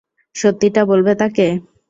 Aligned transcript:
সত্যিটা 0.35 0.81
বলবে 0.85 1.11
তাঁকে। 1.15 1.47